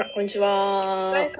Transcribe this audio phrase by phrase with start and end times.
[0.00, 1.10] あ、こんにちは。
[1.10, 1.30] はい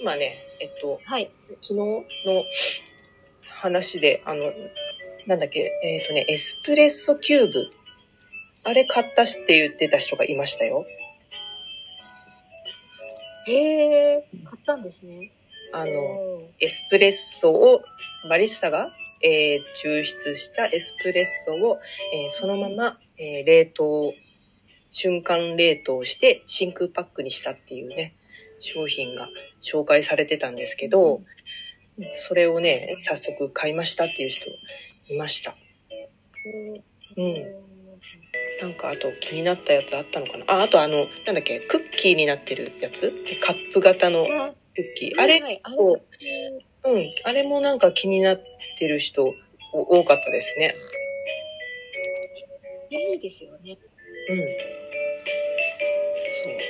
[0.00, 1.30] 今ね、えっと、はい。
[1.60, 2.04] 昨日の
[3.48, 4.52] 話で、あの、
[5.28, 7.64] なんだっけ、えっ、とね、エスプレッソキューブ。
[8.64, 10.84] あれ買ったしって言ってた人がいましたよ。
[13.46, 15.30] へえ、買ったんですね。
[15.72, 15.90] あの、
[16.58, 17.82] エスプレッソを、
[18.28, 18.92] バリスタが、
[19.22, 21.78] えー抽出したエスプレッソを、
[22.14, 24.14] えーそのまま、えー冷凍、
[24.90, 28.14] 瞬間冷凍して真空パックにしたっていうね、
[28.60, 29.28] 商品が
[29.62, 31.20] 紹介されてたんですけど、
[32.14, 34.50] それをね、早速買いましたっていう人
[35.08, 35.56] いました。
[37.16, 37.34] うん。
[38.60, 40.44] なんかあと気になったやつあったのかな？
[40.48, 43.12] あ、あとあの、なんだっけ、クッキーになってるやつ？
[43.44, 45.20] カップ型のあクッキー。
[45.20, 45.40] あれ
[45.76, 45.94] を
[46.84, 47.14] うん。
[47.24, 48.40] あれもなんか気になっ
[48.78, 49.24] てる人
[49.72, 50.74] お多かったですね。
[52.90, 53.76] いいですよね。
[54.30, 54.44] うん。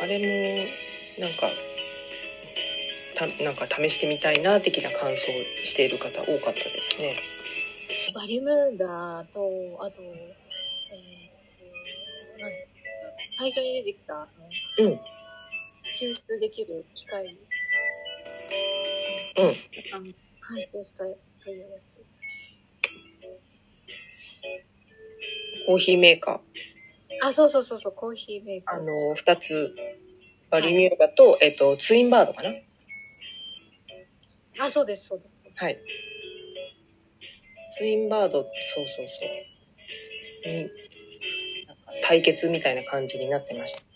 [0.00, 1.50] あれも、なんか、
[3.16, 7.16] た、なんか試してみたいな、的な感想をしている方多かったですね。
[8.14, 9.40] バリムーダーと、
[9.84, 11.28] あと、えー、
[13.38, 14.28] 最初に出てきた、
[14.78, 14.92] うん。
[14.92, 17.27] 抽出できる機械。
[19.36, 19.46] うん。
[19.46, 20.05] あの
[20.40, 22.00] 完成したというやつ。
[25.66, 26.40] コーヒーメーカ
[27.22, 28.64] あ、そうそうそうそう、コーヒーメーー。
[28.64, 28.80] カー。
[28.80, 29.74] あの、二つ、
[30.50, 32.55] バリミューガと、えっと、ツインバードかな
[34.61, 35.30] あ、そうです、そうです。
[35.56, 35.78] はい。
[37.77, 40.52] ツインバード、そうそうそう。
[40.52, 40.62] に、
[41.66, 43.89] なんか対決みたいな感じになってました。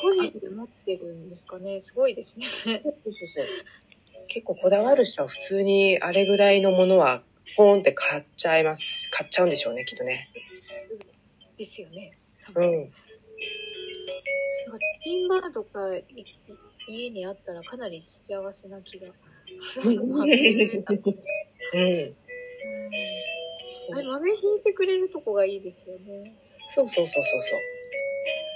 [0.00, 1.80] 個人で持ってるんですかね。
[1.80, 2.46] すごいですね。
[2.46, 3.46] そうそうそう。
[4.28, 7.22] 結構こだわる人は普通にあれぐらいのものは
[7.56, 9.10] ポーンって買っちゃいます。
[9.12, 10.28] 買っちゃうんでしょうね、きっとね。
[11.62, 12.18] ですよね。
[12.44, 12.64] 多分。
[12.64, 12.80] うん。
[12.80, 12.94] なんか
[15.02, 15.80] ティンバーとか
[16.88, 19.06] 家にあったらかなり幸せな気が。
[19.84, 20.86] うん豆引いてうん。
[23.94, 26.34] あれ豆引いてくれるとこがいいですよね。
[26.68, 27.60] そうそうそうそうそう。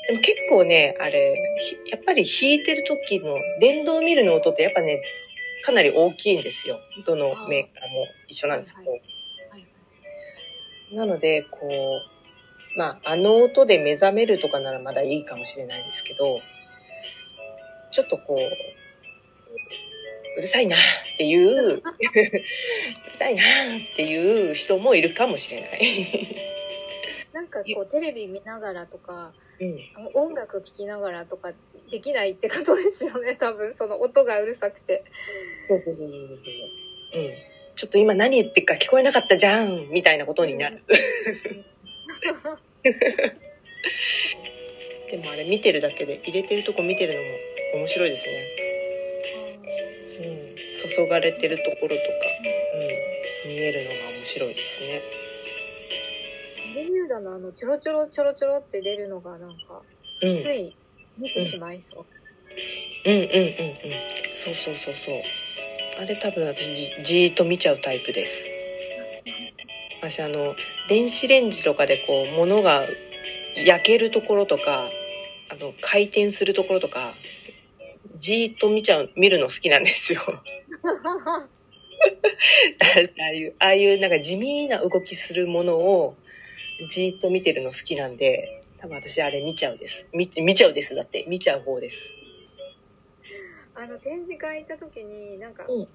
[0.09, 5.03] でも結構ね、あれ、ひやっぱり弾いてる時の電動ミルの音ってやっぱね、
[5.64, 6.78] かなり大きいんですよ。
[7.04, 8.91] どのメーカーも一緒なんですけど。
[8.91, 9.06] はいはい
[10.92, 12.16] なので、こう、
[12.76, 16.38] まあ、あの音で目覚めるとかならまだいいかもしれないですけど、
[17.91, 18.38] ちょっとこう、
[20.38, 20.81] うるさいなっ
[21.16, 21.82] ていう、うる
[23.15, 23.44] さいなっ
[23.97, 25.81] ていう人もいるかもしれない。
[27.32, 29.76] なんかこうテレビ見ながらとか、うん。
[30.15, 31.53] 音楽聴きながらとか
[31.91, 33.36] できないってことですよね。
[33.41, 35.04] 多分その音がうるさくて。
[35.69, 36.34] そうそうそうそうそ
[37.19, 37.22] う。
[37.22, 37.31] うん。
[37.75, 40.82] ちょっと今何言ってるか聞こえなかったじゃんみたいなことになる。
[45.10, 47.27] でもあれ見てるだけで、入れてるとこ見てるのも
[47.81, 48.32] 面白いですね。
[50.21, 50.22] う
[50.54, 50.56] ん。
[50.88, 51.99] 注がれてるところとか、
[53.44, 53.50] うん。
[53.50, 55.03] 見えるのが面白いですね。
[56.75, 59.83] ベミューダのあのちょろちょろちょろちょろって出るのがなんか、
[60.22, 60.37] うん。
[60.37, 60.77] つい
[61.19, 62.06] 見てしまいそう。
[63.06, 63.54] うんうんうんうん。
[64.37, 65.22] そうそうそうそう。
[65.98, 68.55] あれ多分私じじーっと見ちゃうタイプです。
[70.10, 70.54] 私あの、
[70.88, 72.82] 電子レンジとかでこう、物が
[73.66, 74.88] 焼けるところとか、
[75.50, 77.12] あの、回転するところとか、
[78.18, 80.22] じーっと見ちゃう、見るの好きなんですよ。
[80.28, 80.40] あ
[83.24, 86.16] あいう、ああいうなんか地味な動きするものを、
[86.88, 90.08] じーっと見てるの好きなんで、多分私あれ見ちゃうです。
[90.12, 90.94] 見、見ちゃうです。
[90.94, 92.14] だって、見ちゃう方です。
[93.74, 95.88] あの展示会行った時になんか、うん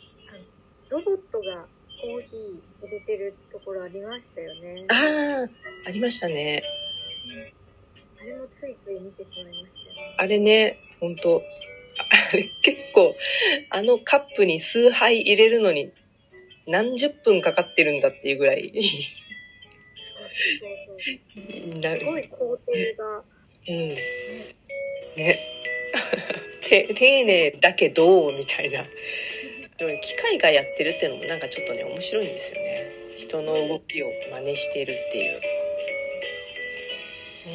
[0.89, 1.65] ロボットが
[2.01, 4.85] コーヒー入れてるところありましたよね。
[4.89, 5.49] あああ、
[5.87, 6.63] ありましたね。
[8.25, 10.15] れもついつい見てしまいましたよね。
[10.17, 11.41] あれね、ほんと、
[12.31, 13.15] あれ結構、
[13.69, 15.91] あのカップに数杯入れるのに
[16.67, 18.71] 何十分かかってるんだっていうぐらい、
[20.59, 20.71] そう
[21.35, 22.59] そうなすごい工程
[22.97, 23.23] が、
[23.67, 23.95] うん。
[25.17, 25.39] ね。
[26.67, 28.85] て丁寧だけど、みたいな。
[29.81, 32.91] でも機械がやってるっていうのもなんかちょっとね、面白いんですよね。
[33.17, 35.41] 人の動きを真似してるっていう。
[37.47, 37.53] うん。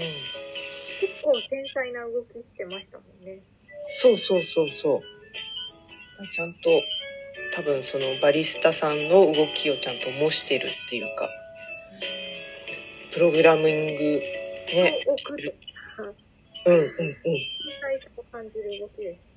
[1.07, 3.45] 結構繊細な動きしてましたもんね。
[3.85, 6.27] そうそうそうそう。
[6.29, 6.83] ちゃんと、
[7.55, 11.31] 多分そのバリスタさんの動きをちゃんと模してるっていうか、
[13.15, 14.03] プログラミング
[14.75, 15.55] ね、奥してる。
[15.97, 16.13] 繊
[16.67, 16.87] うんうんうん。
[16.91, 19.31] 細さを感じる動きです。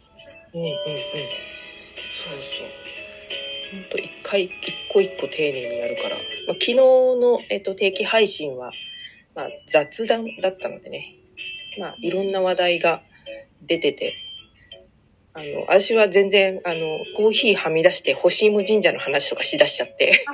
[0.55, 1.58] うんうんうん。
[1.99, 2.67] そうそう。
[3.71, 4.51] ほんと一回、一
[4.91, 6.15] 個一個丁寧にやるから。
[6.15, 8.71] まあ、昨日の、えっと、定期配信は、
[9.35, 11.15] まあ、雑談だったのでね。
[11.79, 13.03] まあ、いろんな話題が
[13.61, 14.13] 出てて、
[15.33, 20.25] あの、私は全然、あの、コーヒーはみ出して、干し芋神社の話とかしだしちゃって、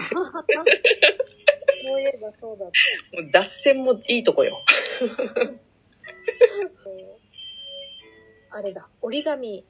[1.84, 2.72] そういえばそうだっ
[3.12, 3.22] た。
[3.22, 4.58] もう脱線もいいとこよ。
[8.50, 9.66] あれだ、折り紙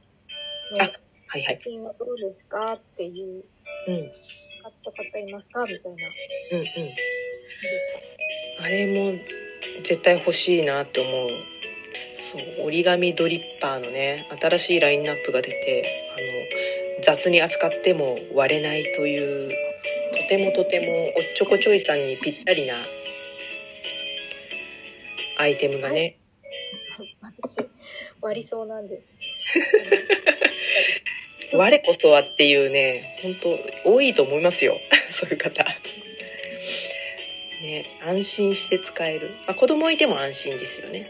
[0.72, 0.92] のあ
[1.36, 1.58] はいはい。
[1.58, 2.74] 写真はどうですか？
[2.74, 3.44] っていう、
[3.88, 3.94] うん。
[3.96, 4.12] うん
[4.66, 5.64] 買った方いますか？
[5.66, 6.08] みたいな。
[6.54, 6.66] うん。
[8.66, 9.20] あれも
[9.84, 11.30] 絶対欲しいなって思う。
[12.18, 15.86] そう、折り紙ドリッパーのね、新しいラインナップが出て、
[16.98, 19.52] あの、雑に扱っても割れないという、
[20.14, 22.76] とてもとてもおっちょこちょいさんにぴったりな
[25.38, 26.18] アイテムがね、
[27.22, 27.70] 私、
[28.22, 29.04] 割りそうなんです。
[31.58, 33.36] 我こそはっていうね、本
[33.84, 34.78] 当多いと思いますよ。
[35.10, 35.64] そういう方。
[37.64, 39.32] ね、安心して使える。
[39.48, 41.10] まあ、子供いても安心ですよね。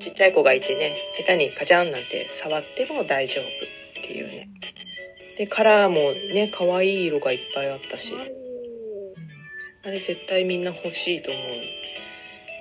[0.00, 4.48] ちっちゃい子がいてね、下手にカチャンなんて触っても大丈夫っていうね。
[5.38, 8.12] で、カラーもね、可愛い色がいっぱいあったし。
[9.84, 11.44] あれ絶対みんな欲しいと思う。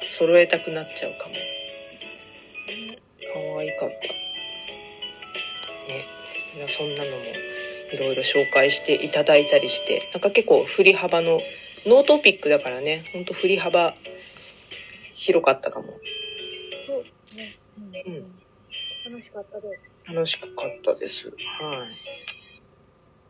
[0.08, 1.34] 揃えたくなっちゃうかも。
[3.34, 3.96] 可愛かった。
[5.92, 6.25] ね。
[6.68, 7.24] そんなのも
[7.92, 11.40] いろいろ紹介していただいたりして、なんか結構振り幅の、
[11.86, 13.94] ノートピックだからね、ほんと振り幅
[15.14, 16.00] 広かったかも。
[16.88, 17.58] そうね。
[18.06, 18.26] うんうん
[19.06, 20.14] 楽しかったです。
[20.16, 20.50] 楽しかっ
[20.84, 21.28] たです。
[21.28, 22.45] はい。